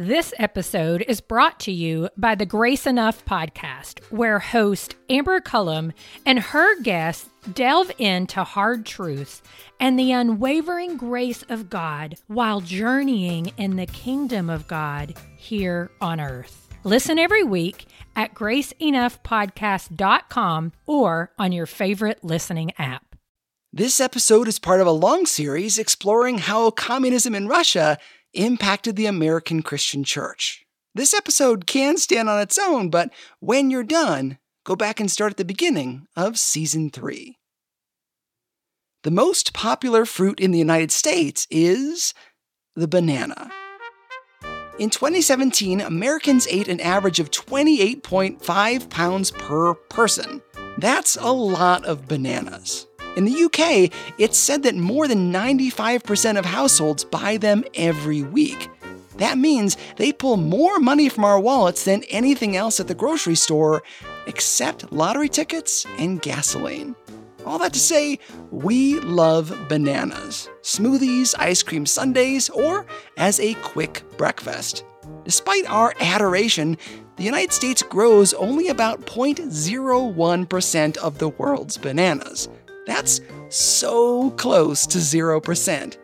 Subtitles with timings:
[0.00, 5.92] This episode is brought to you by the Grace Enough podcast, where host Amber Cullum
[6.24, 9.42] and her guests delve into hard truths
[9.80, 16.20] and the unwavering grace of God while journeying in the kingdom of God here on
[16.20, 16.68] earth.
[16.84, 23.08] Listen every week at graceenoughpodcast.com or on your favorite listening app.
[23.72, 27.98] This episode is part of a long series exploring how communism in Russia
[28.34, 30.64] impacted the American Christian church.
[30.94, 35.32] This episode can stand on its own, but when you're done, go back and start
[35.32, 37.36] at the beginning of season three.
[39.04, 42.14] The most popular fruit in the United States is
[42.74, 43.52] the banana.
[44.80, 50.42] In 2017, Americans ate an average of 28.5 pounds per person.
[50.78, 52.87] That's a lot of bananas.
[53.16, 58.70] In the UK, it's said that more than 95% of households buy them every week.
[59.16, 63.34] That means they pull more money from our wallets than anything else at the grocery
[63.34, 63.82] store,
[64.28, 66.94] except lottery tickets and gasoline.
[67.44, 68.18] All that to say,
[68.50, 74.84] we love bananas, smoothies, ice cream sundaes, or as a quick breakfast.
[75.24, 76.76] Despite our adoration,
[77.16, 82.48] the United States grows only about 0.01% of the world's bananas.
[82.88, 85.96] That's so close to 0%.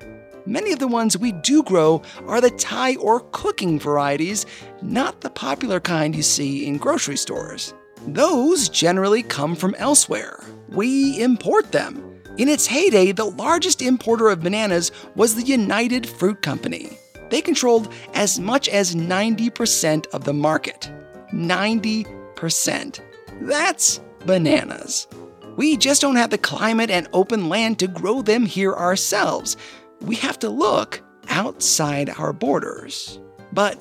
[0.47, 4.45] Many of the ones we do grow are the Thai or cooking varieties,
[4.83, 7.73] not the popular kind you see in grocery stores.
[8.07, 10.45] Those generally come from elsewhere.
[10.69, 12.21] We import them.
[12.37, 16.99] In its heyday, the largest importer of bananas was the United Fruit Company.
[17.31, 20.93] They controlled as much as 90% of the market.
[21.33, 23.01] 90%.
[23.41, 25.09] That's bananas.
[25.57, 29.57] We just don't have the climate and open land to grow them here ourselves.
[30.01, 33.21] We have to look outside our borders.
[33.53, 33.79] But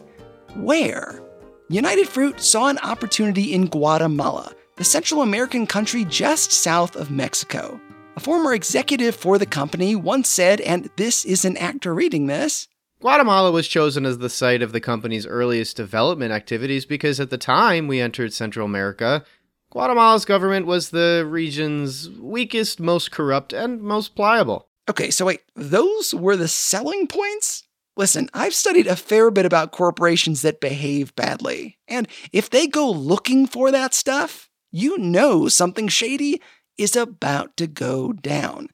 [0.55, 1.21] where?
[1.69, 7.79] United Fruit saw an opportunity in Guatemala, the Central American country just south of Mexico.
[8.15, 12.67] A former executive for the company once said, and this is an actor reading this
[13.03, 17.37] Guatemala was chosen as the site of the company's earliest development activities because at the
[17.37, 19.25] time we entered Central America,
[19.73, 24.67] Guatemala's government was the region's weakest, most corrupt, and most pliable.
[24.87, 27.63] Okay, so wait, those were the selling points?
[27.97, 31.79] Listen, I've studied a fair bit about corporations that behave badly.
[31.87, 36.39] And if they go looking for that stuff, you know something shady
[36.77, 38.67] is about to go down.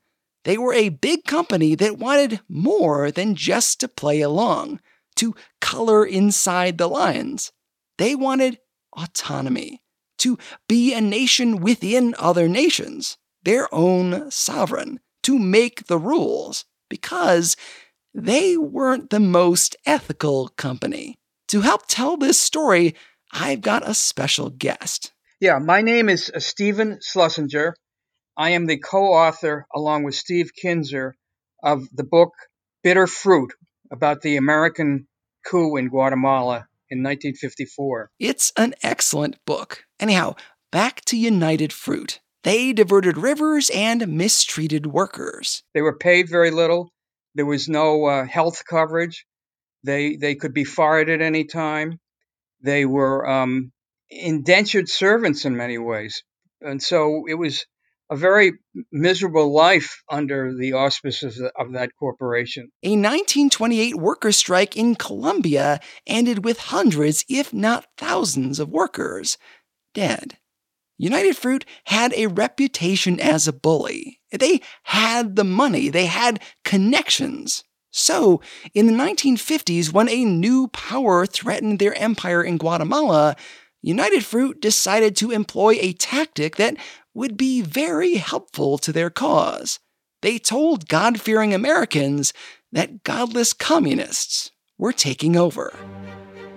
[0.44, 4.82] They were a big company that wanted more than just to play along,
[5.16, 7.54] to color inside the lines.
[7.98, 8.60] They wanted
[8.98, 9.82] autonomy
[10.20, 10.38] to
[10.68, 17.56] be a nation within other nations, their own sovereign, to make the rules, because
[18.14, 21.18] they weren't the most ethical company.
[21.50, 22.96] To help tell this story,
[23.32, 25.12] I've got a special guest.
[25.40, 27.76] Yeah, my name is uh, Stephen Schlesinger.
[28.38, 31.16] I am the co author, along with Steve Kinzer,
[31.64, 32.34] of the book
[32.84, 33.54] Bitter Fruit
[33.92, 35.08] about the American
[35.46, 38.12] coup in Guatemala in 1954.
[38.20, 39.84] It's an excellent book.
[40.00, 40.36] Anyhow,
[40.72, 42.20] back to United Fruit.
[42.44, 45.64] They diverted rivers and mistreated workers.
[45.74, 46.92] They were paid very little.
[47.36, 49.26] There was no uh, health coverage.
[49.84, 52.00] They they could be fired at any time.
[52.62, 53.72] They were um,
[54.10, 56.24] indentured servants in many ways,
[56.62, 57.66] and so it was
[58.10, 58.54] a very
[58.92, 62.72] miserable life under the auspices of that corporation.
[62.84, 69.38] A 1928 worker strike in Colombia ended with hundreds, if not thousands, of workers
[69.94, 70.38] dead.
[70.98, 74.20] United Fruit had a reputation as a bully.
[74.32, 77.64] They had the money, they had connections.
[77.92, 78.42] So,
[78.76, 83.36] in the 1950s, when a new power threatened their empire in Guatemala,
[83.82, 86.76] United Fruit decided to employ a tactic that
[87.20, 89.78] would be very helpful to their cause.
[90.22, 92.32] They told God fearing Americans
[92.72, 95.78] that godless communists were taking over.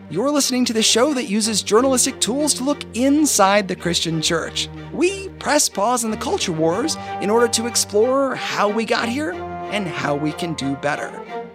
[0.09, 4.69] You're listening to the show that uses journalistic tools to look inside the Christian church.
[4.92, 9.33] We press pause on the culture wars in order to explore how we got here
[9.33, 11.10] and how we can do better.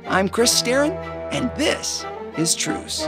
[0.06, 0.92] I'm Chris Staron,
[1.32, 2.06] and this
[2.38, 3.08] is Truce.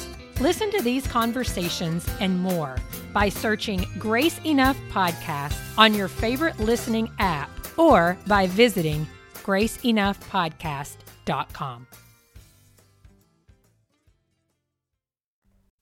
[0.41, 2.75] Listen to these conversations and more
[3.13, 9.05] by searching Grace Enough Podcast on your favorite listening app or by visiting
[9.35, 11.87] graceenoughpodcast.com.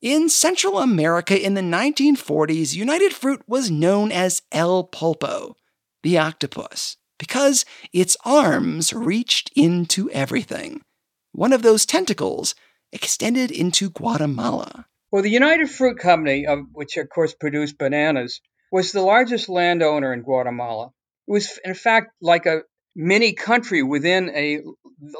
[0.02, 5.54] In Central America in the 1940s, United Fruit was known as El Pulpo,
[6.04, 7.64] the octopus, because
[7.94, 10.82] its arms reached into everything.
[11.32, 12.56] One of those tentacles
[12.92, 14.86] extended into Guatemala.
[15.12, 18.42] Well, the United Fruit Company, which of course produced bananas,
[18.72, 20.92] was the largest landowner in Guatemala.
[21.28, 22.62] It was, in fact, like a
[22.96, 24.62] mini country within a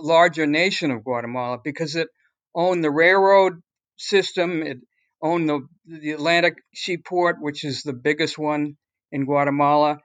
[0.02, 2.08] larger nation of Guatemala because it
[2.54, 3.62] owned the railroad
[3.98, 4.78] system, it
[5.22, 8.78] owned the, the Atlantic Seaport, which is the biggest one
[9.12, 10.00] in Guatemala.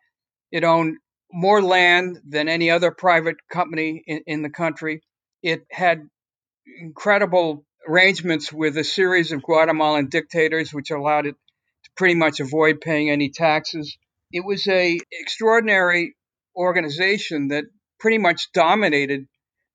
[0.51, 0.97] It owned
[1.33, 5.03] more land than any other private company in, in the country.
[5.43, 6.09] It had
[6.81, 11.37] incredible arrangements with a series of Guatemalan dictators, which allowed it
[11.85, 13.97] to pretty much avoid paying any taxes.
[14.33, 16.15] It was a extraordinary
[16.57, 17.65] organization that
[18.01, 19.27] pretty much dominated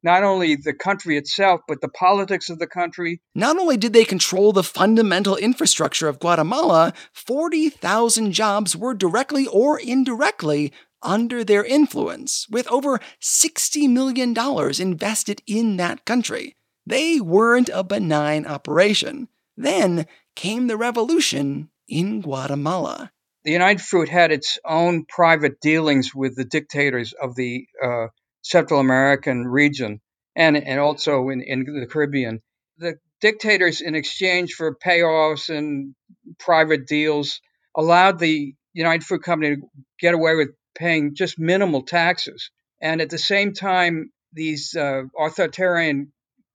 [0.01, 3.21] not only the country itself, but the politics of the country.
[3.35, 9.77] Not only did they control the fundamental infrastructure of Guatemala, 40,000 jobs were directly or
[9.79, 10.71] indirectly
[11.01, 14.33] under their influence, with over $60 million
[14.79, 16.55] invested in that country.
[16.89, 19.27] They weren't a benign operation.
[19.55, 23.11] Then came the revolution in Guatemala.
[23.43, 28.07] The United Fruit had its own private dealings with the dictators of the uh,
[28.41, 30.01] Central American region
[30.35, 32.41] and, and also in, in the Caribbean.
[32.79, 35.93] The dictators, in exchange for payoffs and
[36.39, 37.39] private deals,
[37.77, 39.61] allowed the United Fruit Company to
[39.99, 42.49] get away with paying just minimal taxes.
[42.81, 46.11] And at the same time, these uh, authoritarian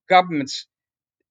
[0.08, 0.66] governments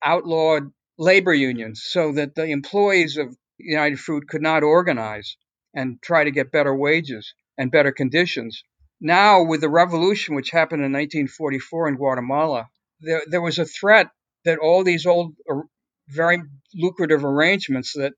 [0.04, 5.38] outlawed labor unions so that the employees of United Fruit could not organize
[5.74, 8.64] and try to get better wages and better conditions.
[9.02, 12.68] Now, with the revolution which happened in 1944 in Guatemala,
[13.02, 14.08] there, there was a threat
[14.46, 15.62] that all these old, uh,
[16.08, 16.42] very
[16.74, 18.14] lucrative arrangements that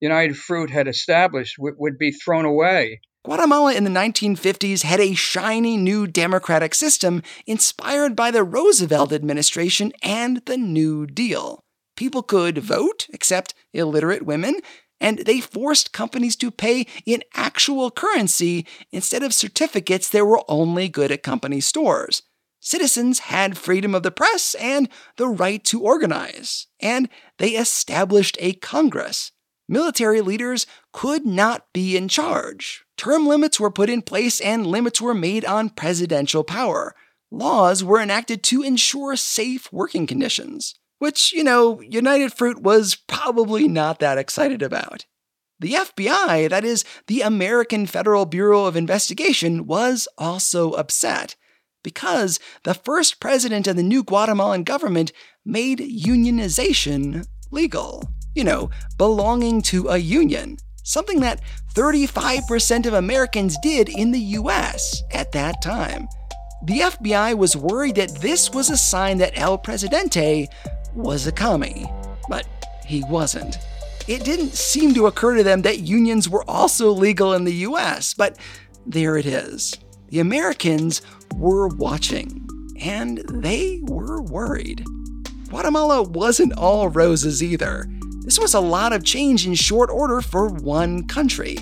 [0.00, 3.00] United Fruit had established w- would be thrown away.
[3.24, 9.94] Guatemala in the 1950s had a shiny new democratic system inspired by the Roosevelt administration
[10.02, 11.60] and the New Deal.
[11.96, 14.56] People could vote, except illiterate women,
[15.00, 20.90] and they forced companies to pay in actual currency instead of certificates that were only
[20.90, 22.24] good at company stores.
[22.60, 24.86] Citizens had freedom of the press and
[25.16, 29.32] the right to organize, and they established a Congress.
[29.68, 35.00] Military leaders could not be in charge, Term limits were put in place and limits
[35.00, 36.94] were made on presidential power.
[37.30, 43.66] Laws were enacted to ensure safe working conditions, which, you know, United Fruit was probably
[43.66, 45.06] not that excited about.
[45.58, 51.36] The FBI, that is, the American Federal Bureau of Investigation, was also upset
[51.82, 55.12] because the first president of the new Guatemalan government
[55.44, 58.08] made unionization legal.
[58.34, 61.40] You know, belonging to a union something that
[61.74, 66.06] 35% of Americans did in the US at that time.
[66.64, 70.48] The FBI was worried that this was a sign that El Presidente
[70.94, 71.86] was a commie,
[72.28, 72.46] but
[72.86, 73.58] he wasn't.
[74.06, 78.14] It didn't seem to occur to them that unions were also legal in the US,
[78.14, 78.38] but
[78.86, 79.76] there it is.
[80.08, 81.02] The Americans
[81.36, 82.46] were watching,
[82.80, 84.84] and they were worried.
[85.48, 87.86] Guatemala wasn't all roses either.
[88.24, 91.58] This was a lot of change in short order for one country.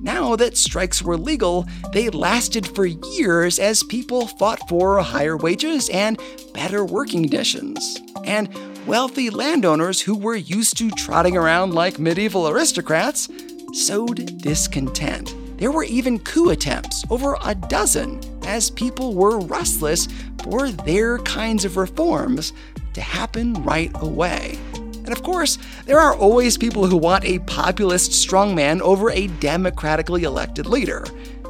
[0.00, 5.88] Now that strikes were legal, they lasted for years as people fought for higher wages
[5.88, 6.20] and
[6.52, 8.00] better working conditions.
[8.22, 8.48] And
[8.86, 13.28] wealthy landowners who were used to trotting around like medieval aristocrats
[13.72, 15.34] sowed discontent.
[15.58, 20.06] There were even coup attempts, over a dozen, as people were restless
[20.44, 22.52] for their kinds of reforms
[22.92, 24.58] to happen right away.
[25.04, 30.24] And of course, there are always people who want a populist strongman over a democratically
[30.24, 31.04] elected leader.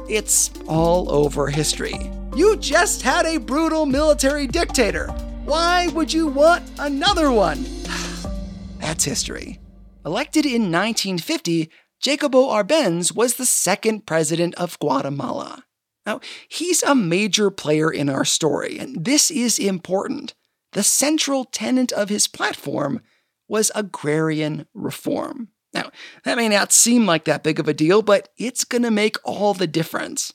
[0.09, 2.11] It's all over history.
[2.35, 5.07] You just had a brutal military dictator.
[5.45, 7.65] Why would you want another one?
[8.79, 9.59] That's history.
[10.05, 11.71] Elected in 1950,
[12.01, 15.63] Jacobo Arbenz was the second president of Guatemala.
[16.05, 20.35] Now, he's a major player in our story, and this is important.
[20.73, 23.01] The central tenet of his platform
[23.47, 25.49] was agrarian reform.
[25.73, 25.91] Now,
[26.23, 29.17] that may not seem like that big of a deal, but it's going to make
[29.23, 30.33] all the difference.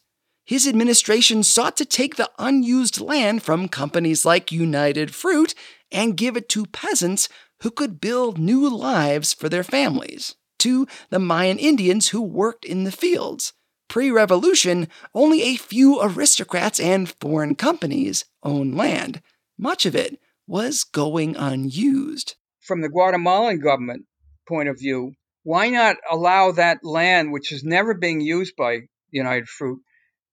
[0.51, 5.55] his administration sought to take the unused land from companies like United Fruit
[5.93, 7.29] and give it to peasants
[7.63, 12.83] who could build new lives for their families, to the Mayan Indians who worked in
[12.83, 13.53] the fields.
[13.89, 19.23] Pre revolution, only a few aristocrats and foreign companies owned land.
[19.57, 22.35] Much of it was going unused.
[22.71, 24.07] From the Guatemalan government
[24.47, 29.49] point of view, why not allow that land, which is never being used by United
[29.49, 29.81] Fruit,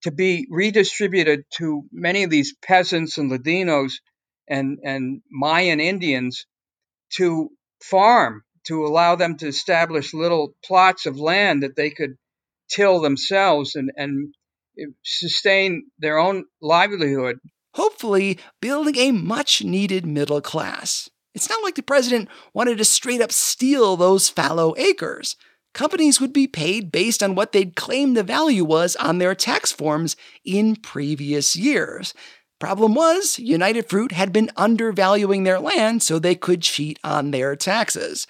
[0.02, 3.94] to be redistributed to many of these peasants and Ladinos
[4.46, 6.46] and, and Mayan Indians
[7.14, 7.50] to
[7.82, 12.18] farm, to allow them to establish little plots of land that they could
[12.70, 14.32] till themselves and, and
[14.78, 17.40] eh, sustain their own livelihood.
[17.74, 21.10] Hopefully, building a much needed middle class.
[21.38, 25.36] It's not like the president wanted to straight up steal those fallow acres.
[25.72, 29.70] Companies would be paid based on what they'd claimed the value was on their tax
[29.70, 32.12] forms in previous years.
[32.58, 37.54] Problem was, United Fruit had been undervaluing their land so they could cheat on their
[37.54, 38.26] taxes.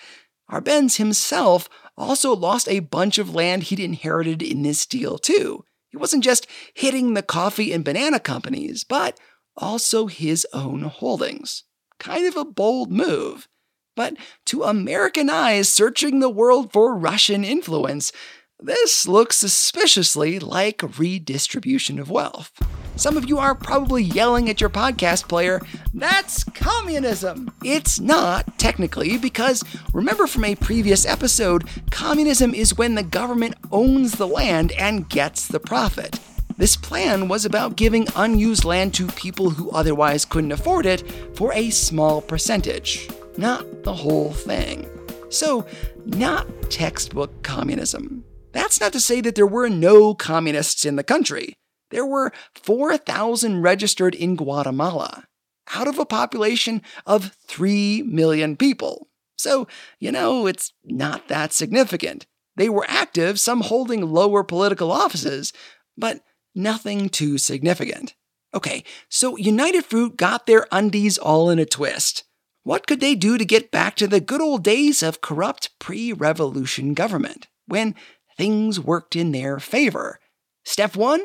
[0.50, 5.65] Arbenz himself also lost a bunch of land he'd inherited in this deal, too.
[5.88, 9.19] He wasn't just hitting the coffee and banana companies, but
[9.57, 11.65] also his own holdings.
[11.99, 13.49] Kind of a bold move.
[13.97, 18.12] But to American eyes searching the world for Russian influence,
[18.61, 22.52] this looks suspiciously like redistribution of wealth.
[22.97, 25.61] Some of you are probably yelling at your podcast player,
[25.95, 27.52] that's communism!
[27.64, 29.62] It's not, technically, because
[29.93, 35.47] remember from a previous episode, communism is when the government owns the land and gets
[35.47, 36.19] the profit.
[36.59, 41.53] This plan was about giving unused land to people who otherwise couldn't afford it for
[41.55, 44.91] a small percentage, not the whole thing.
[45.31, 45.65] So,
[46.05, 48.25] not textbook communism.
[48.50, 51.55] That's not to say that there were no communists in the country.
[51.91, 55.29] There were 4,000 registered in Guatemala,
[55.75, 59.07] out of a population of 3 million people.
[59.37, 59.69] So,
[60.00, 62.27] you know, it's not that significant.
[62.57, 65.53] They were active, some holding lower political offices,
[65.97, 66.21] but
[66.55, 68.14] nothing too significant.
[68.55, 72.25] Okay, so United Fruit got their undies all in a twist.
[72.62, 76.12] What could they do to get back to the good old days of corrupt pre
[76.12, 77.95] revolution government, when
[78.38, 80.21] things worked in their favor.
[80.64, 81.21] Step one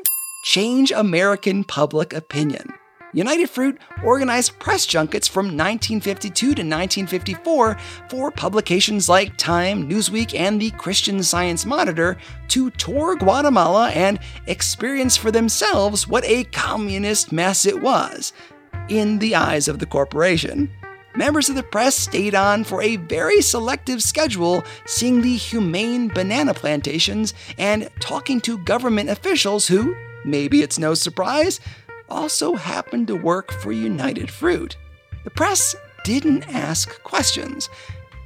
[0.45, 2.73] change American public opinion.
[3.13, 7.77] United Fruit organized press junkets from 1952 to 1954
[8.09, 12.17] for publications like Time, Newsweek, and the Christian Science Monitor
[12.49, 18.33] to tour Guatemala and experience for themselves what a communist mess it was.
[18.89, 20.69] In the eyes of the corporation
[21.15, 26.53] members of the press stayed on for a very selective schedule, seeing the humane banana
[26.53, 31.59] plantations and talking to government officials who, maybe it's no surprise,
[32.13, 34.77] also happened to work for United Fruit.
[35.23, 37.69] The press didn't ask questions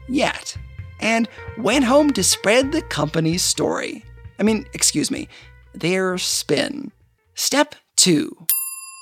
[0.09, 0.57] yet
[0.99, 4.03] and went home to spread the company's story.
[4.39, 5.29] I mean, excuse me,
[5.73, 6.91] their spin.
[7.33, 8.35] Step 2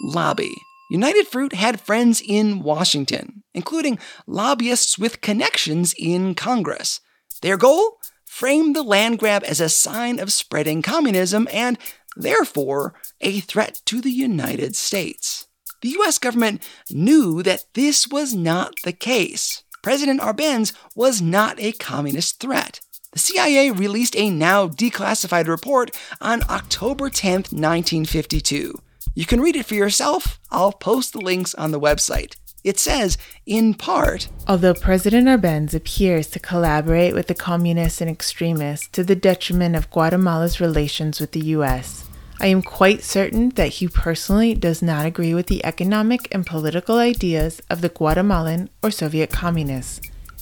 [0.04, 0.54] Lobby.
[0.92, 7.00] United Fruit had friends in Washington, including lobbyists with connections in Congress.
[7.42, 7.98] Their goal?
[8.26, 11.80] Frame the land grab as a sign of spreading communism and,
[12.16, 15.48] therefore, a threat to the United States.
[15.82, 19.64] The US government knew that this was not the case.
[19.82, 22.80] President Arbenz was not a communist threat.
[23.12, 28.74] The CIA released a now declassified report on October 10, 1952.
[29.14, 30.40] You can read it for yourself.
[30.52, 32.36] I'll post the links on the website.
[32.66, 38.88] It says, in part, Although President Arbenz appears to collaborate with the communists and extremists
[38.88, 42.05] to the detriment of Guatemala's relations with the U.S.,
[42.40, 46.98] I am quite certain that he personally does not agree with the economic and political
[46.98, 50.02] ideas of the Guatemalan or Soviet communists,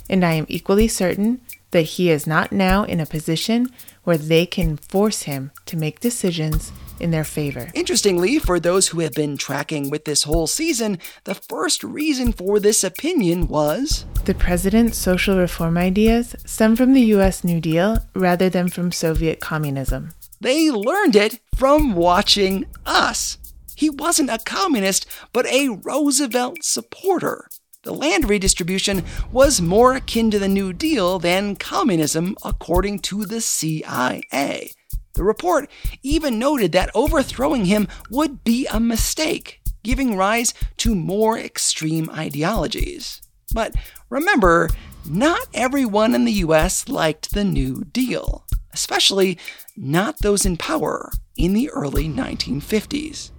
[0.09, 3.67] and I am equally certain that he is not now in a position
[4.03, 7.69] where they can force him to make decisions in their favor.
[7.73, 12.59] Interestingly, for those who have been tracking with this whole season, the first reason for
[12.59, 18.49] this opinion was the president's social reform ideas stem from the US New Deal rather
[18.49, 20.11] than from Soviet communism.
[20.43, 23.37] They learned it from watching us.
[23.77, 27.47] He wasn't a communist, but a Roosevelt supporter.
[27.83, 33.39] The land redistribution was more akin to the New Deal than communism, according to the
[33.39, 34.73] CIA.
[35.13, 35.69] The report
[36.01, 43.21] even noted that overthrowing him would be a mistake, giving rise to more extreme ideologies.
[43.53, 43.75] But
[44.09, 44.69] remember,
[45.09, 48.43] not everyone in the US liked the New Deal.
[48.73, 49.37] Especially
[49.75, 53.31] not those in power in the early 1950s.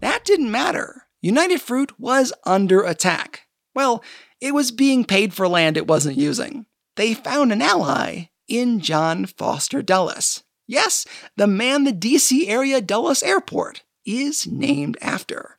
[0.00, 1.04] That didn't matter.
[1.20, 3.46] United Fruit was under attack.
[3.74, 4.02] Well,
[4.40, 6.66] it was being paid for land it wasn't using.
[6.96, 10.42] They found an ally in John Foster Dulles.
[10.66, 15.58] Yes, the man the DC area Dulles Airport is named after.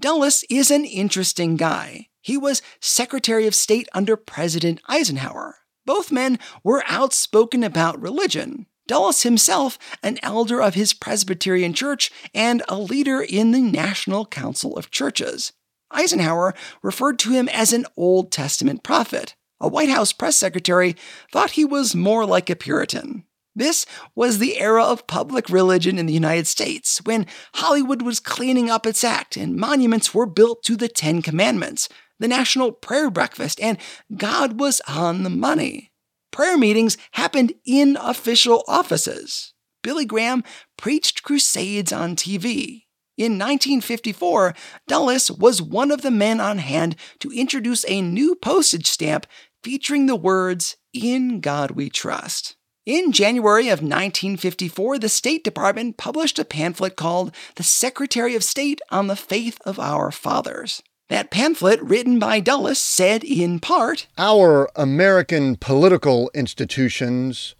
[0.00, 2.08] Dulles is an interesting guy.
[2.20, 5.56] He was Secretary of State under President Eisenhower.
[5.90, 8.66] Both men were outspoken about religion.
[8.86, 14.76] Dulles himself, an elder of his Presbyterian church and a leader in the National Council
[14.76, 15.52] of Churches.
[15.90, 19.34] Eisenhower referred to him as an Old Testament prophet.
[19.58, 20.94] A White House press secretary
[21.32, 23.24] thought he was more like a Puritan.
[23.56, 28.70] This was the era of public religion in the United States, when Hollywood was cleaning
[28.70, 31.88] up its act and monuments were built to the Ten Commandments,
[32.20, 33.78] the National Prayer Breakfast, and
[34.16, 35.90] God was on the money.
[36.30, 39.52] Prayer meetings happened in official offices.
[39.82, 40.44] Billy Graham
[40.76, 42.84] preached crusades on TV.
[43.16, 44.54] In 1954,
[44.86, 49.26] Dulles was one of the men on hand to introduce a new postage stamp
[49.62, 52.56] featuring the words, In God We Trust.
[52.86, 58.80] In January of 1954, the State Department published a pamphlet called The Secretary of State
[58.90, 60.82] on the Faith of Our Fathers.
[61.10, 67.56] That pamphlet, written by Dulles, said in part Our American political institutions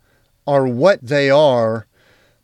[0.47, 1.89] are what they are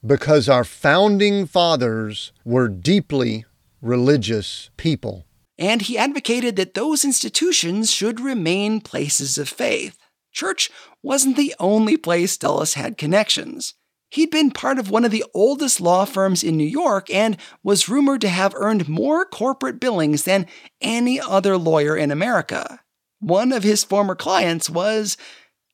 [0.04, 3.44] because our founding fathers were deeply
[3.80, 5.24] religious people.
[5.56, 9.96] And he advocated that those institutions should remain places of faith.
[10.32, 10.70] Church
[11.04, 13.74] wasn't the only place Dulles had connections.
[14.16, 17.86] He'd been part of one of the oldest law firms in New York and was
[17.86, 20.46] rumored to have earned more corporate billings than
[20.80, 22.80] any other lawyer in America.
[23.20, 25.18] One of his former clients was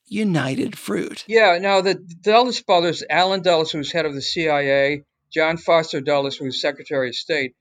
[0.06, 1.24] United Fruit.
[1.28, 6.00] Yeah, now the Dulles brothers, Allen Dulles, who was head of the CIA, John Foster
[6.00, 7.54] Dulles, who was Secretary of State,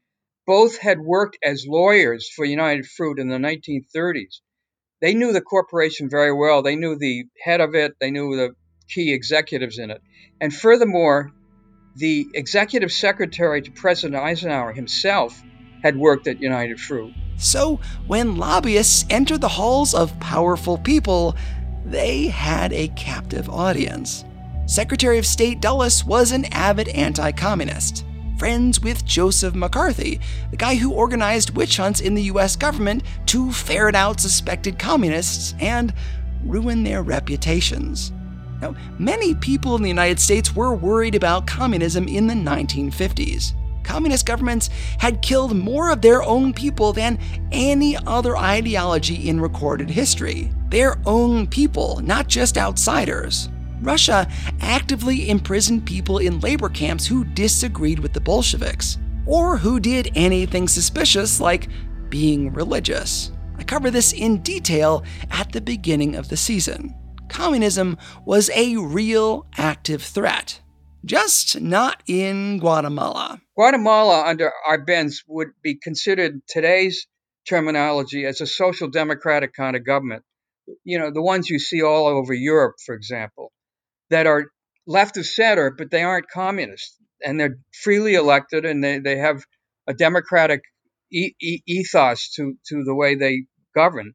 [0.47, 4.39] both had worked as lawyers for United Fruit in the 1930s
[5.01, 6.61] they knew the corporation very well.
[6.61, 8.55] They knew the head of it, they knew the
[8.87, 10.01] key executives in it.
[10.39, 11.31] And furthermore,
[11.95, 15.41] the executive secretary to President Eisenhower himself
[15.83, 17.13] had worked at United Fruit.
[17.37, 21.35] So, when lobbyists entered the halls of powerful people,
[21.85, 24.23] they had a captive audience.
[24.67, 28.05] Secretary of State Dulles was an avid anti communist
[28.41, 33.51] friends with Joseph McCarthy, the guy who organized witch hunts in the US government to
[33.51, 35.93] ferret out suspected communists and
[36.43, 38.11] ruin their reputations.
[38.61, 43.53] Now, many people in the United States were worried about communism in the 1950s.
[43.83, 44.69] Communist governments
[44.99, 47.19] had killed more of their own people than
[47.51, 50.51] any other ideology in recorded history.
[50.69, 53.49] Their own people, not just outsiders.
[53.81, 54.27] Russia
[54.61, 60.67] actively imprisoned people in labor camps who disagreed with the Bolsheviks, or who did anything
[60.67, 61.67] suspicious like
[62.09, 63.31] being religious.
[63.57, 66.95] I cover this in detail at the beginning of the season.
[67.31, 70.61] Communism was a real active threat,
[71.05, 73.41] just not in Guatemala.
[73.55, 77.07] Guatemala, under Arbenz, would be considered today's
[77.49, 80.23] terminology as a social democratic kind of government.
[80.83, 83.51] You know, the ones you see all over Europe, for example
[84.11, 84.47] that are
[84.85, 89.43] left of center, but they aren't communist, and they're freely elected, and they, they have
[89.87, 90.61] a democratic
[91.11, 94.13] e- e- ethos to to the way they govern.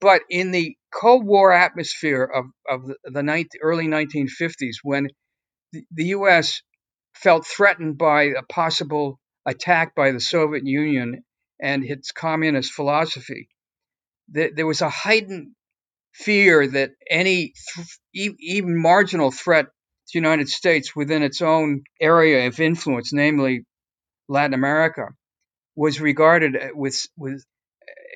[0.00, 5.08] But in the Cold War atmosphere of of the, the early 1950s, when
[5.72, 6.62] the, the U.S.
[7.14, 11.24] felt threatened by a possible attack by the Soviet Union
[11.60, 13.48] and its communist philosophy,
[14.28, 15.52] there was a heightened
[16.14, 17.52] fear that any
[18.14, 19.70] th- even marginal threat to
[20.12, 23.64] the United States within its own area of influence, namely
[24.28, 25.08] Latin America,
[25.76, 27.44] was regarded with with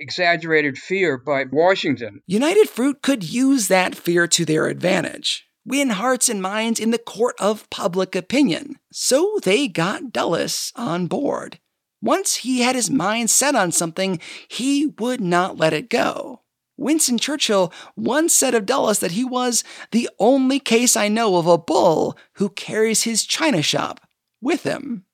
[0.02, 2.20] exaggerated fear by Washington.
[2.26, 5.46] United Fruit could use that fear to their advantage.
[5.64, 8.76] Win hearts and minds in the court of public opinion.
[8.92, 11.60] So they got Dulles on board.
[12.02, 16.40] Once he had his mind set on something, he would not let it go.
[16.76, 19.62] Winston Churchill once said of Dulles that he was
[19.92, 24.00] the only case I know of a bull who carries his china shop
[24.40, 25.04] with him.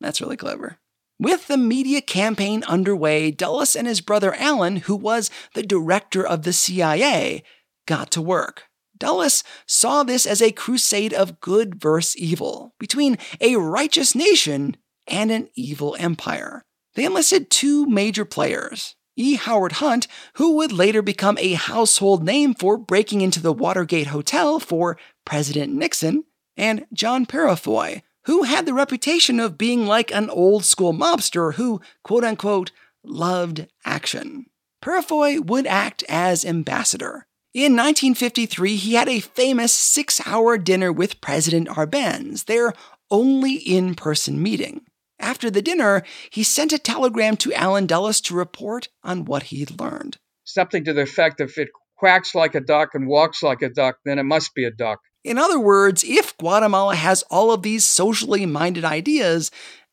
[0.00, 0.78] That's really clever.
[1.18, 6.44] With the media campaign underway, Dulles and his brother Allen, who was the director of
[6.44, 7.42] the CIA,
[7.86, 8.64] got to work.
[8.96, 14.76] Dulles saw this as a crusade of good versus evil, between a righteous nation
[15.06, 16.62] and an evil empire.
[16.94, 19.34] They enlisted two major players E.
[19.34, 24.60] Howard Hunt, who would later become a household name for breaking into the Watergate Hotel
[24.60, 26.22] for President Nixon,
[26.56, 31.80] and John Peurifoy, who had the reputation of being like an old school mobster who,
[32.04, 32.70] quote unquote,
[33.02, 34.44] loved action.
[34.84, 37.26] Peurifoy would act as ambassador.
[37.54, 42.74] In 1953, he had a famous six hour dinner with President Arbenz, their
[43.10, 44.82] only in person meeting.
[45.18, 49.80] After the dinner, he sent a telegram to Allen Dulles to report on what he'd
[49.80, 50.18] learned.
[50.44, 53.96] Something to the effect if it quacks like a duck and walks like a duck,
[54.04, 55.00] then it must be a duck.
[55.28, 59.50] In other words, if Guatemala has all of these socially minded ideas,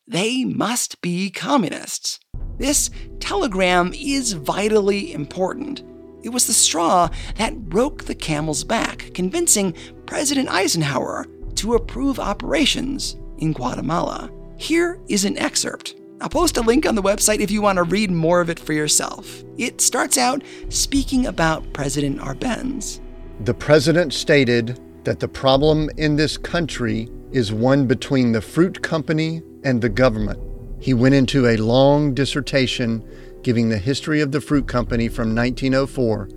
[0.08, 2.18] they must be communists.
[2.56, 2.88] This
[3.20, 5.82] telegram is vitally important.
[6.22, 9.74] It was the straw that broke the camel's back, convincing
[10.06, 14.30] President Eisenhower to approve operations in Guatemala.
[14.56, 15.96] Here is an excerpt.
[16.22, 18.58] I'll post a link on the website if you want to read more of it
[18.58, 19.44] for yourself.
[19.58, 23.00] It starts out speaking about President Arbenz.
[23.40, 29.40] The president stated that the problem in this country is one between the fruit company
[29.62, 30.40] and the government.
[30.80, 33.08] He went into a long dissertation
[33.42, 36.28] giving the history of the fruit company from 1904,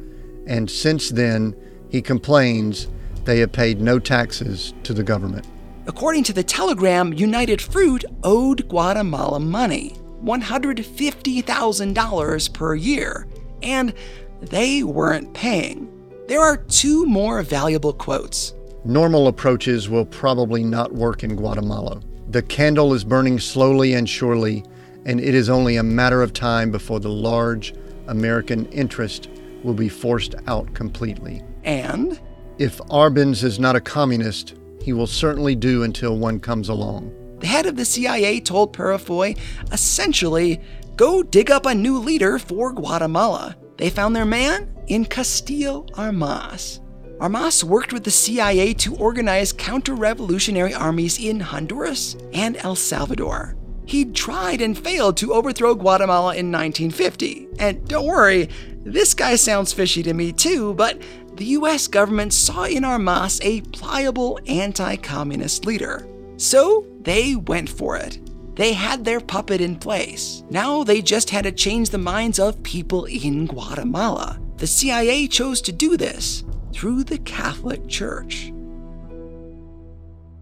[0.46, 1.56] and since then,
[1.90, 2.88] he complains
[3.26, 5.48] they have paid no taxes to the government.
[5.88, 13.26] According to the telegram, United Fruit owed Guatemala money $150,000 per year,
[13.64, 13.96] and
[14.42, 15.90] they weren't paying.
[16.28, 18.54] There are two more valuable quotes.
[18.90, 22.02] Normal approaches will probably not work in Guatemala.
[22.32, 24.64] The candle is burning slowly and surely,
[25.06, 27.76] and it is only a matter of time before the large
[28.08, 29.30] American interest
[29.64, 31.44] will be forced out completely.
[31.64, 32.20] And
[32.58, 37.14] if Arbenz is not a communist, he will certainly do until one comes along.
[37.42, 39.38] The head of the CIA told Peurifoy
[39.72, 40.62] essentially,
[40.96, 43.56] go dig up a new leader for Guatemala.
[43.78, 46.80] They found their man in Castillo Armas.
[47.20, 53.58] Armas worked with the CIA to organize counter revolutionary armies in Honduras and El Salvador.
[53.86, 57.48] He'd tried and failed to overthrow Guatemala in 1950.
[57.60, 58.48] And don't worry,
[58.86, 61.02] this guy sounds fishy to me too, but
[61.34, 66.08] the US government saw in Armas a pliable anti communist leader.
[66.38, 68.20] So they went for it.
[68.56, 70.44] They had their puppet in place.
[70.50, 74.40] Now they just had to change the minds of people in Guatemala.
[74.58, 78.52] The CIA chose to do this through the Catholic Church.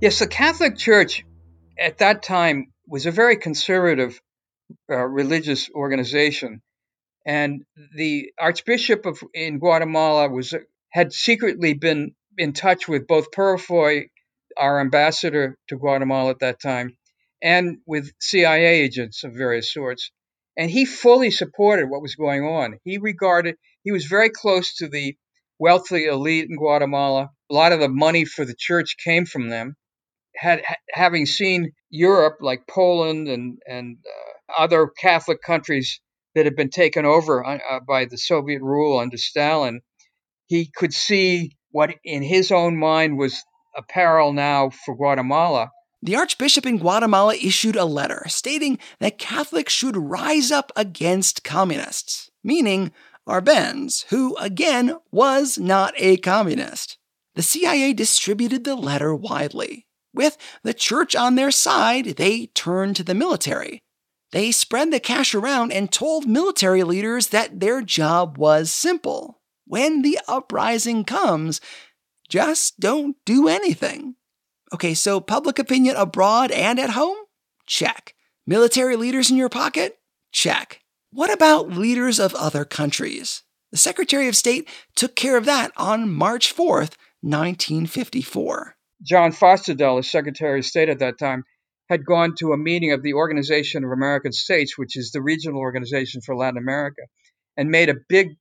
[0.01, 1.23] Yes, the Catholic Church
[1.79, 4.19] at that time was a very conservative
[4.89, 6.61] uh, religious organization.
[7.25, 7.63] And
[7.95, 10.53] the Archbishop of in Guatemala was
[10.91, 14.09] had secretly been in touch with both Peurifoy,
[14.55, 16.95] our ambassador to Guatemala at that time,
[17.41, 20.11] and with CIA agents of various sorts.
[20.55, 22.79] And he fully supported what was going on.
[22.83, 25.15] He regarded, he was very close to the
[25.59, 27.29] wealthy elite in Guatemala.
[27.49, 29.75] A lot of the money for the church came from them.
[30.35, 35.99] Had having seen Europe, like Poland and and uh, other Catholic countries
[36.35, 39.81] that had been taken over uh, by the Soviet rule under Stalin,
[40.45, 43.41] he could see what in his own mind was
[43.75, 45.71] a peril now for Guatemala.
[46.01, 52.29] The Archbishop in Guatemala issued a letter stating that Catholics should rise up against communists,
[52.43, 52.91] meaning
[53.27, 56.97] Arbenz, who again was not a communist.
[57.35, 59.85] The CIA distributed the letter widely.
[60.13, 63.79] With the church on their side, they turned to the military.
[64.31, 69.37] They spread the cash around and told military leaders that their job was simple
[69.67, 71.61] when the uprising comes,
[72.29, 74.15] just don't do anything.
[74.73, 77.17] Okay, so public opinion abroad and at home?
[77.65, 78.15] Check.
[78.45, 79.99] Military leaders in your pocket?
[80.31, 80.81] Check.
[81.11, 83.43] What about leaders of other countries?
[83.71, 88.75] The Secretary of State took care of that on March 4th, 1954.
[89.03, 91.43] John Foster Dulles, Secretary of State at that time,
[91.89, 95.59] had gone to a meeting of the Organization of American States, which is the regional
[95.59, 97.03] organization for Latin America,
[97.55, 98.35] and made a big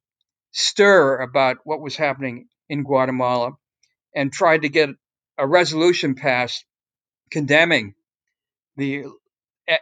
[0.53, 3.53] stir about what was happening in Guatemala
[4.15, 4.91] and tried to get
[5.39, 6.65] a resolution passed
[7.31, 7.95] condemning
[8.77, 9.05] the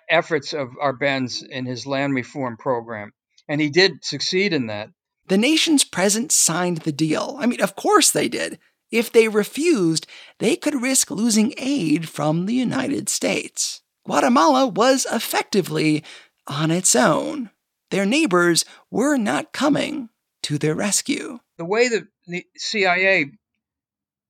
[0.08, 3.12] efforts of Arbenz in his land reform program.
[3.48, 4.90] And he did succeed in that.
[5.26, 7.36] The nations present signed the deal.
[7.38, 8.58] I mean, of course they did.
[8.90, 10.06] If they refused,
[10.38, 13.82] they could risk losing aid from the United States.
[14.04, 16.04] Guatemala was effectively
[16.46, 17.50] on its own.
[17.90, 20.10] Their neighbors were not coming
[20.42, 21.40] to their rescue.
[21.58, 23.32] The way the CIA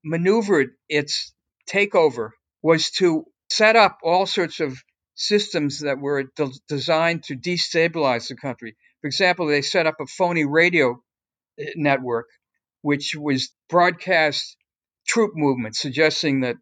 [0.05, 1.33] maneuvered its
[1.69, 2.31] takeover
[2.63, 4.83] was to set up all sorts of
[5.15, 8.77] systems that were de- designed to destabilize the country.
[9.01, 11.01] For example, they set up a phony radio
[11.59, 12.27] eh, network
[12.85, 14.59] which was broadcast
[15.09, 16.57] troop movements suggesting that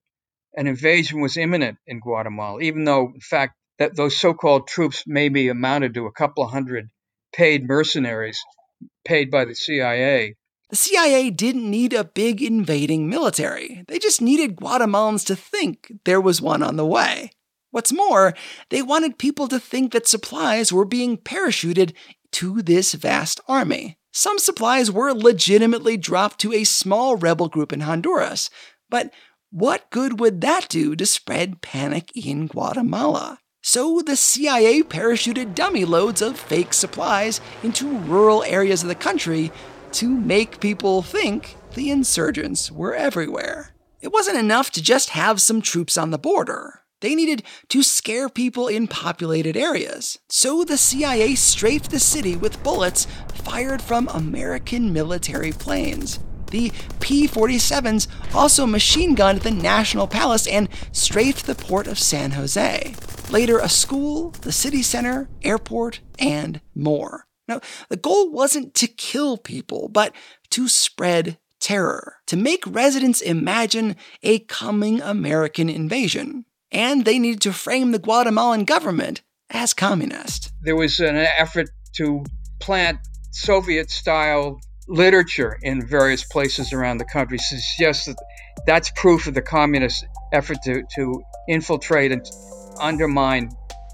[0.57, 5.49] an invasion was imminent in Guatemala, even though, in fact, that those so-called troops maybe
[5.49, 6.91] amounted to a couple of hundred
[7.35, 8.39] paid mercenaries
[9.05, 10.37] paid by the CIA.
[10.71, 13.83] The CIA didn't need a big invading military.
[13.89, 17.33] They just needed Guatemalans to think there was one on the way.
[17.73, 18.35] What's more,
[18.69, 21.95] they wanted people to think that supplies were being parachuted
[22.33, 23.99] to this vast army.
[24.13, 28.51] Some supplies were legitimately dropped to a small rebel group in Honduras,
[28.91, 29.11] but
[29.51, 33.39] what good would that do to spread panic in Guatemala?
[33.63, 39.51] So the CIA parachuted dummy loads of fake supplies into rural areas of the country
[39.93, 43.71] to make people think the insurgents were everywhere.
[44.03, 46.82] It wasn't enough to just have some troops on the border.
[47.03, 50.21] They needed to scare people in populated areas.
[50.29, 56.21] So the CIA strafed the city with bullets fired from American military planes.
[56.53, 62.33] The P 47s also machine gunned the National Palace and strafed the port of San
[62.33, 62.95] Jose.
[63.31, 67.27] Later, a school, the city center, airport, and more.
[67.49, 70.15] Now, the goal wasn't to kill people, but
[70.51, 76.45] to spread terror, to make residents imagine a coming American invasion.
[76.73, 80.53] And they needed to frame the Guatemalan government as communist.
[80.63, 82.25] There was an effort to
[82.61, 82.99] plant
[83.31, 84.59] Soviet style
[84.89, 88.17] literature in various places around the country suggests that
[88.67, 92.27] that's proof of the communist effort to, to infiltrate and
[92.81, 93.51] undermine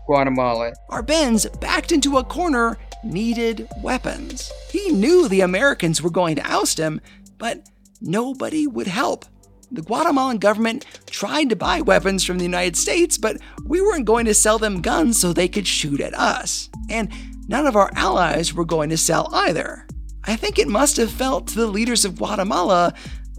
[0.06, 0.72] Guatemala.
[0.90, 4.50] Arbenz backed into a corner needed weapons.
[4.70, 7.00] He knew the Americans were going to oust him,
[7.38, 7.68] but
[8.00, 9.24] nobody would help.
[9.70, 14.24] The Guatemalan government tried to buy weapons from the United States, but we weren't going
[14.24, 16.70] to sell them guns so they could shoot at us.
[16.88, 17.12] And
[17.48, 19.86] none of our allies were going to sell either.
[20.24, 22.94] I think it must have felt to the leaders of Guatemala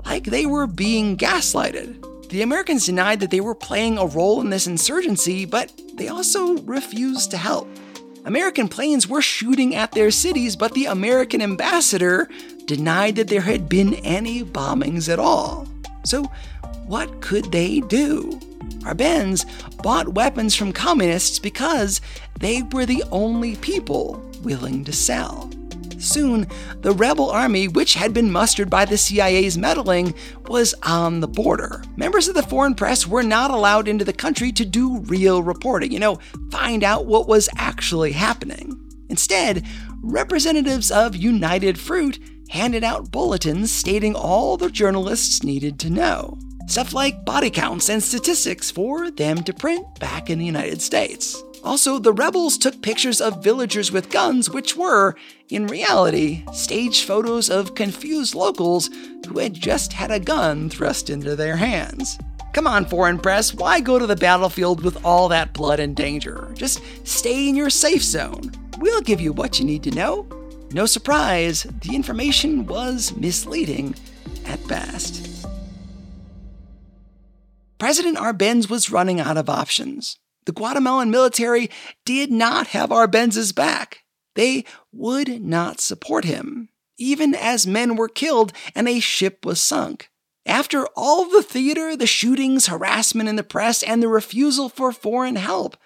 [0.05, 2.29] like they were being gaslighted.
[2.29, 6.57] The Americans denied that they were playing a role in this insurgency, but they also
[6.59, 7.67] refused to help.
[8.25, 12.29] American planes were shooting at their cities, but the American ambassador
[12.65, 15.67] denied that there had been any bombings at all.
[16.09, 16.23] So,
[16.87, 18.39] what could they do?
[18.79, 19.45] Arbenz
[19.83, 22.01] bought weapons from communists because
[22.39, 25.51] they were the only people willing to sell.
[25.99, 26.47] Soon,
[26.81, 30.15] the rebel army, which had been mustered by the CIA's meddling,
[30.47, 31.83] was on the border.
[31.95, 35.91] Members of the foreign press were not allowed into the country to do real reporting,
[35.91, 36.17] you know,
[36.49, 38.81] find out what was actually happening.
[39.09, 39.63] Instead,
[40.01, 42.17] representatives of United Fruit
[42.49, 46.37] handed out bulletins stating all the journalists needed to know.
[46.67, 51.41] Stuff like body counts and statistics for them to print back in the United States.
[51.63, 55.15] Also, the rebels took pictures of villagers with guns, which were,
[55.49, 58.89] in reality, staged photos of confused locals
[59.27, 62.17] who had just had a gun thrust into their hands.
[62.53, 66.49] Come on, foreign press, why go to the battlefield with all that blood and danger?
[66.53, 68.51] Just stay in your safe zone.
[68.79, 70.38] We'll give you what you need to know.
[70.71, 73.95] No surprise, the information was misleading
[74.45, 75.47] at best.
[77.77, 80.17] President Arbenz was running out of options
[80.49, 81.69] the Guatemalan military
[82.05, 83.99] did not have Arbenz's back.
[84.33, 90.09] They would not support him, even as men were killed and a ship was sunk.
[90.47, 95.35] After all the theater, the shootings, harassment in the press, and the refusal for foreign
[95.35, 95.77] help,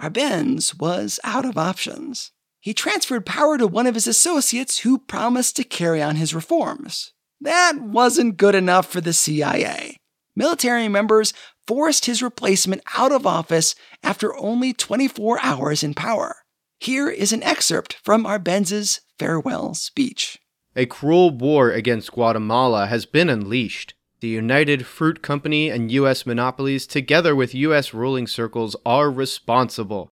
[0.00, 2.32] Arbenz was out of options.
[2.66, 7.12] He transferred power to one of his associates who promised to carry on his reforms.
[7.40, 9.98] That wasn't good enough for the CIA.
[10.34, 11.32] Military members
[11.68, 16.38] forced his replacement out of office after only 24 hours in power.
[16.80, 20.36] Here is an excerpt from Arbenz's farewell speech.
[20.74, 23.94] A cruel war against Guatemala has been unleashed.
[24.18, 26.26] The United Fruit Company and U.S.
[26.26, 27.94] monopolies, together with U.S.
[27.94, 30.10] ruling circles, are responsible.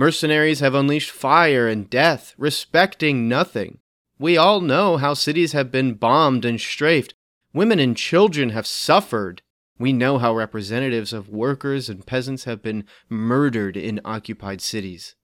[0.00, 3.80] Mercenaries have unleashed fire and death, respecting nothing.
[4.18, 7.12] We all know how cities have been bombed and strafed.
[7.52, 9.42] Women and children have suffered.
[9.78, 15.16] We know how representatives of workers and peasants have been murdered in occupied cities.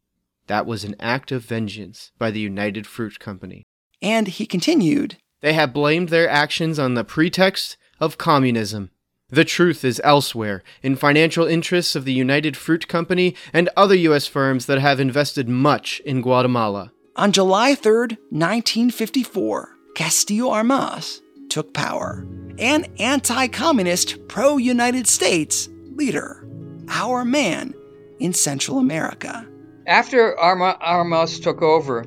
[0.46, 3.64] That was an act of vengeance by the United Fruit Company.
[4.02, 8.90] And he continued They have blamed their actions on the pretext of communism.
[9.28, 14.28] The truth is elsewhere, in financial interests of the United Fruit Company and other U.S.
[14.28, 16.92] firms that have invested much in Guatemala.
[17.16, 22.24] On July 3, 1954, Castillo Armas took power.
[22.60, 26.46] An anti communist, pro United States leader,
[26.88, 27.74] our man
[28.20, 29.44] in Central America.
[29.88, 32.06] After Armas took over,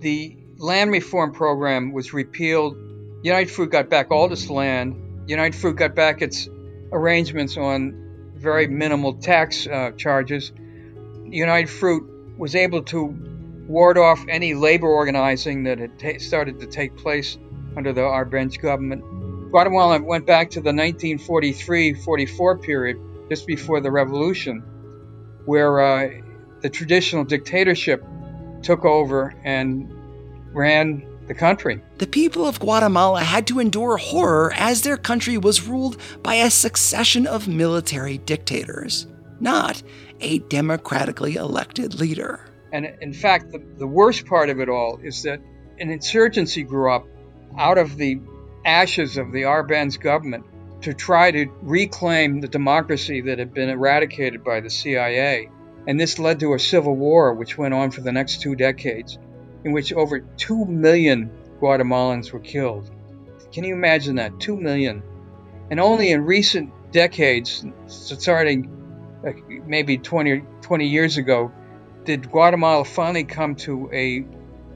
[0.00, 2.76] the land reform program was repealed.
[3.22, 5.02] United Fruit got back all this land.
[5.26, 6.48] United Fruit got back its
[6.92, 10.52] arrangements on very minimal tax uh, charges.
[11.24, 13.06] United Fruit was able to
[13.66, 17.36] ward off any labor organizing that had ta- started to take place
[17.76, 19.02] under the Arbenz government.
[19.50, 24.60] Guatemala went back to the 1943-44 period, just before the revolution,
[25.44, 26.10] where uh,
[26.60, 28.04] the traditional dictatorship
[28.62, 29.90] took over and
[30.54, 31.82] ran the country.
[31.98, 36.50] The people of Guatemala had to endure horror as their country was ruled by a
[36.50, 39.06] succession of military dictators,
[39.40, 39.82] not
[40.20, 42.40] a democratically elected leader.
[42.72, 45.40] And in fact, the, the worst part of it all is that
[45.78, 47.06] an insurgency grew up
[47.58, 48.20] out of the
[48.64, 50.44] ashes of the Arbenz government
[50.82, 55.48] to try to reclaim the democracy that had been eradicated by the CIA.
[55.86, 59.18] And this led to a civil war, which went on for the next two decades,
[59.66, 61.28] in which over 2 million
[61.60, 62.88] Guatemalans were killed.
[63.52, 64.38] Can you imagine that?
[64.38, 65.02] 2 million.
[65.70, 68.70] And only in recent decades, starting
[69.66, 71.50] maybe 20, 20 years ago,
[72.04, 74.24] did Guatemala finally come to a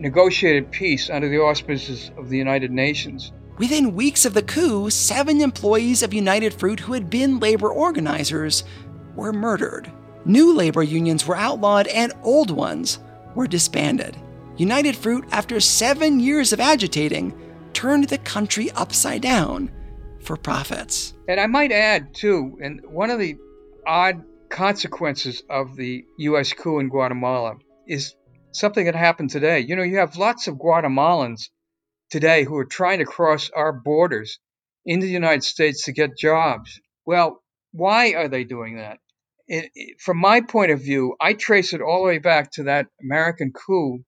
[0.00, 3.32] negotiated peace under the auspices of the United Nations.
[3.58, 8.64] Within weeks of the coup, seven employees of United Fruit who had been labor organizers
[9.14, 9.92] were murdered.
[10.24, 12.98] New labor unions were outlawed and old ones
[13.36, 14.16] were disbanded.
[14.60, 17.32] United Fruit, after seven years of agitating,
[17.72, 19.70] turned the country upside down
[20.20, 21.14] for profits.
[21.26, 23.36] And I might add, too, and one of the
[23.86, 26.52] odd consequences of the U.S.
[26.52, 27.54] coup in Guatemala
[27.86, 28.14] is
[28.52, 29.60] something that happened today.
[29.60, 31.48] You know, you have lots of Guatemalans
[32.10, 34.40] today who are trying to cross our borders
[34.84, 36.78] into the United States to get jobs.
[37.06, 37.40] Well,
[37.72, 38.98] why are they doing that?
[39.48, 42.64] It, it, from my point of view, I trace it all the way back to
[42.64, 44.04] that American coup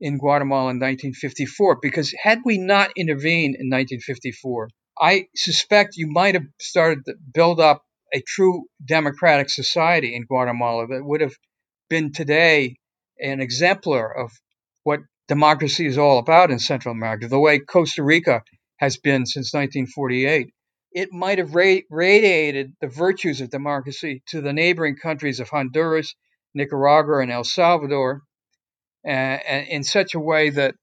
[0.00, 1.78] in Guatemala in 1954.
[1.80, 4.68] Because had we not intervened in 1954,
[5.00, 10.86] I suspect you might have started to build up a true democratic society in Guatemala
[10.88, 11.34] that would have
[11.88, 12.76] been today
[13.20, 14.32] an exemplar of
[14.84, 18.42] what democracy is all about in Central America, the way Costa Rica
[18.76, 20.50] has been since 1948.
[20.92, 26.14] It might have radiated the virtues of democracy to the neighboring countries of Honduras,
[26.54, 28.22] Nicaragua, and El Salvador
[29.08, 30.74] in such a way that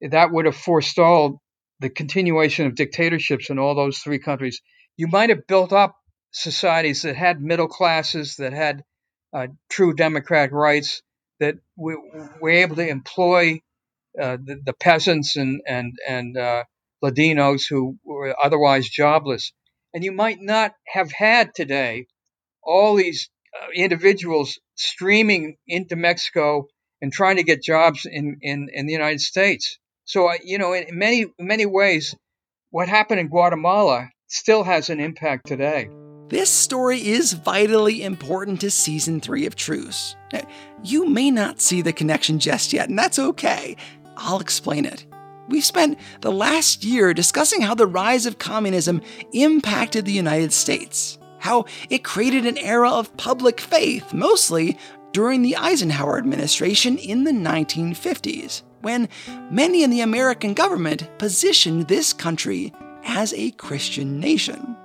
[0.00, 1.38] that would have forestalled
[1.80, 4.60] the continuation of dictatorships in all those three countries.
[4.96, 5.96] You might have built up
[6.30, 8.82] societies that had middle classes, that had
[9.32, 11.02] uh, true democratic rights,
[11.40, 11.96] that we
[12.40, 13.60] were able to employ
[14.20, 16.64] uh, the, the, peasants and and and uh,
[17.04, 19.52] Ladinos who were otherwise jobless,
[19.92, 22.06] and you might not have had today
[22.62, 26.66] all these uh, individuals streaming into Mexico
[27.00, 29.78] and trying to get jobs in in, in the United States.
[30.04, 32.14] So you know, in many many ways,
[32.70, 35.88] what happened in Guatemala still has an impact today.
[36.28, 40.16] This story is vitally important to season three of Truce.
[40.32, 40.42] Eh,
[40.82, 43.76] you may not see the connection just yet, and that's okay.
[44.16, 45.06] I'll explain it.
[45.48, 51.18] We've spent the last year discussing how the rise of communism impacted the United States,
[51.38, 54.76] how it created an era of public faith, mostly
[55.16, 59.08] during the Eisenhower administration in the 1950s, when
[59.50, 62.70] many in the American government positioned this country
[63.02, 64.76] as a Christian nation.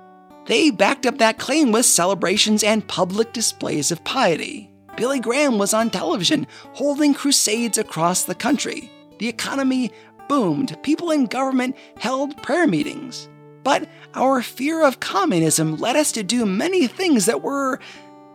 [0.46, 4.70] They backed up that claim with celebrations and public displays of piety.
[4.96, 8.90] Billy Graham was on television holding crusades across the country.
[9.18, 9.92] The economy
[10.30, 10.82] boomed.
[10.82, 13.28] People in government held prayer meetings.
[13.64, 17.80] But our fear of communism led us to do many things that were,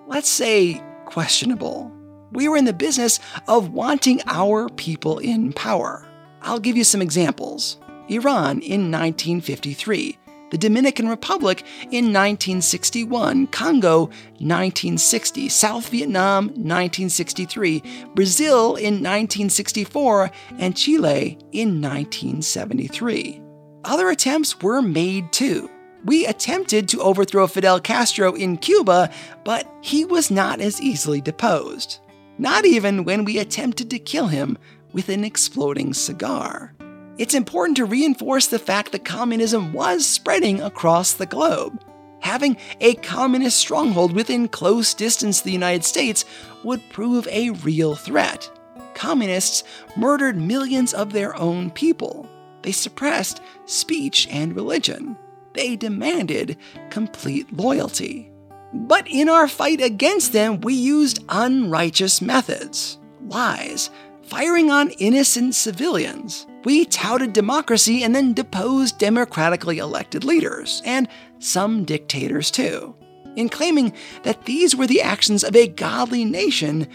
[0.05, 1.91] let's say, questionable.
[2.32, 6.08] We were in the business of wanting our people in power.
[6.41, 7.78] I'll give you some examples.
[8.10, 10.17] Iran in 1953
[10.50, 14.06] the Dominican Republic in 1961, Congo
[14.39, 17.84] 1960, South Vietnam 1963,
[18.15, 23.41] Brazil in 1964, and Chile in 1973.
[23.84, 25.70] Other attempts were made too.
[26.08, 29.12] We attempted to overthrow Fidel Castro in Cuba,
[29.43, 32.00] but he was not as easily deposed.
[32.40, 34.58] Not even when we attempted to kill him
[34.92, 36.73] with an exploding cigar
[37.17, 41.84] it's important to reinforce the fact that communism was spreading across the globe.
[42.19, 46.25] Having a communist stronghold within close distance to the United States
[46.63, 48.50] would prove a real threat.
[48.94, 49.63] Communists
[49.96, 52.29] murdered millions of their own people.
[52.62, 55.17] They suppressed speech and religion.
[55.58, 56.55] They demanded
[56.91, 58.31] complete loyalty.
[58.73, 63.89] But in our fight against them, we used unrighteous methods lies,
[64.21, 66.45] firing on innocent civilians.
[66.63, 71.08] We touted democracy and then deposed democratically elected leaders, and
[71.39, 72.95] some dictators too.
[73.35, 73.93] In claiming
[74.23, 76.87] that these were the actions of a godly nation,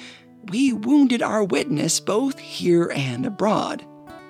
[0.50, 3.84] we wounded our witness both here and abroad.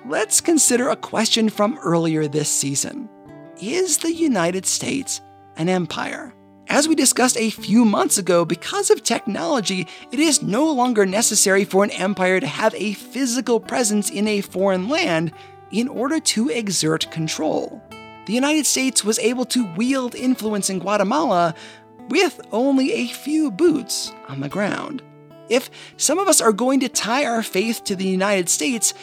[0.07, 3.09] Let's consider a question from earlier this season
[3.65, 5.21] Is the United States
[5.55, 6.33] an empire?
[6.67, 11.63] As we discussed a few months ago, because of technology, it is no longer necessary
[11.63, 15.31] for an empire to have a physical presence in a foreign land
[15.71, 17.81] in order to exert control.
[18.25, 21.55] The United States was able to wield influence in Guatemala
[22.09, 25.01] with only a few boots on the ground.
[25.47, 28.93] If some of us are going to tie our faith to the United States,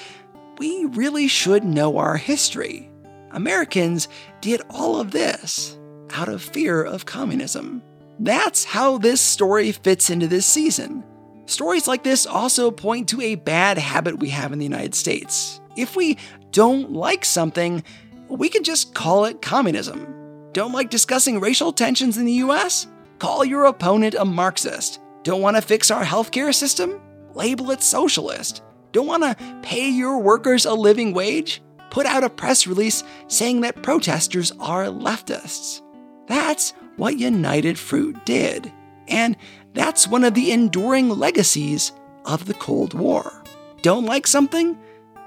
[0.59, 2.90] we really should know our history.
[3.31, 4.09] Americans
[4.41, 5.79] did all of this
[6.13, 7.83] out of fear of communism.
[8.19, 11.05] That's how this story fits into this season.
[11.47, 15.61] Stories like this also point to a bad habit we have in the United States.
[15.77, 16.19] If we
[16.51, 17.83] don't like something,
[18.29, 20.51] we can just call it communism.
[20.53, 22.87] Don't like discussing racial tensions in the US?
[23.19, 25.01] Call your opponent a Marxist.
[25.23, 27.01] Don't want to fix our healthcare system?
[27.35, 28.63] Label it socialist.
[28.93, 31.63] Don't want to pay your workers a living wage?
[31.91, 35.83] Put out a press release saying that protesters are leftists.
[36.27, 38.73] That's what United Fruit did.
[39.09, 39.37] And
[39.75, 41.93] that's one of the enduring legacies
[42.25, 43.43] of the Cold War.
[43.83, 44.79] Don't like something?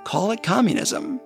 [0.06, 1.20] Call it communism.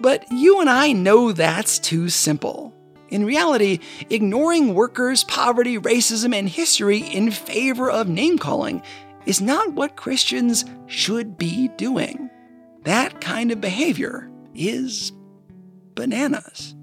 [0.00, 2.74] But you and I know that's too simple.
[3.08, 3.78] In reality,
[4.10, 8.82] ignoring workers, poverty, racism, and history in favor of name calling
[9.26, 12.30] is not what Christians should be doing.
[12.82, 15.12] That kind of behavior is
[15.94, 16.74] bananas.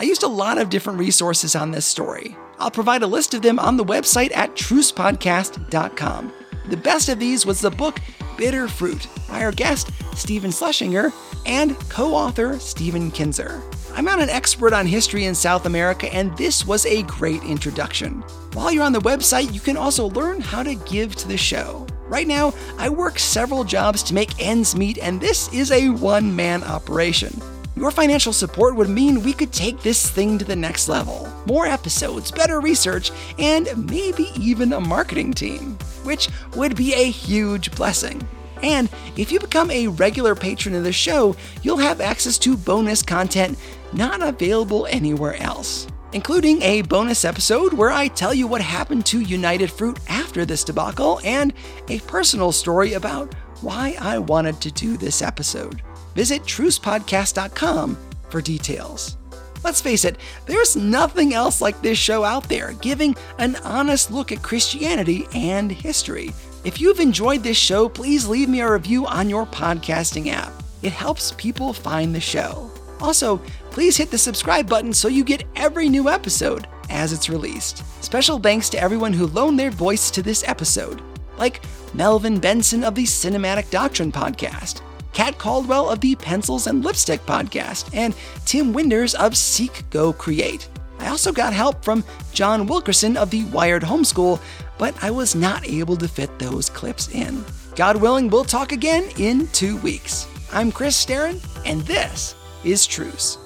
[0.00, 2.36] I used a lot of different resources on this story.
[2.58, 6.32] I'll provide a list of them on the website at trucepodcast.com.
[6.68, 7.98] The best of these was the book
[8.36, 11.12] Bitter Fruit by our guest, Stephen Schlesinger,
[11.46, 13.62] and co author Stephen Kinzer.
[13.94, 18.20] I'm not an expert on history in South America, and this was a great introduction.
[18.52, 21.86] While you're on the website, you can also learn how to give to the show.
[22.06, 26.36] Right now, I work several jobs to make ends meet, and this is a one
[26.36, 27.40] man operation.
[27.78, 31.32] Your financial support would mean we could take this thing to the next level.
[31.46, 37.70] More episodes, better research, and maybe even a marketing team, which would be a huge
[37.70, 38.26] blessing.
[38.64, 43.00] And if you become a regular patron of the show, you'll have access to bonus
[43.00, 43.56] content
[43.92, 49.20] not available anywhere else, including a bonus episode where I tell you what happened to
[49.20, 51.52] United Fruit after this debacle and
[51.86, 55.80] a personal story about why I wanted to do this episode.
[56.18, 57.96] Visit trucepodcast.com
[58.28, 59.16] for details.
[59.62, 60.16] Let's face it,
[60.46, 65.70] there's nothing else like this show out there, giving an honest look at Christianity and
[65.70, 66.32] history.
[66.64, 70.52] If you've enjoyed this show, please leave me a review on your podcasting app.
[70.82, 72.68] It helps people find the show.
[73.00, 73.40] Also,
[73.70, 77.84] please hit the subscribe button so you get every new episode as it's released.
[78.02, 81.00] Special thanks to everyone who loaned their voice to this episode,
[81.36, 81.62] like
[81.94, 84.80] Melvin Benson of the Cinematic Doctrine podcast,
[85.18, 88.14] Kat Caldwell of the Pencils and Lipstick podcast, and
[88.46, 90.68] Tim Winders of Seek Go Create.
[91.00, 94.40] I also got help from John Wilkerson of the Wired Homeschool,
[94.78, 97.44] but I was not able to fit those clips in.
[97.74, 100.28] God willing, we'll talk again in two weeks.
[100.52, 103.38] I'm Chris Staron, and this is Truce.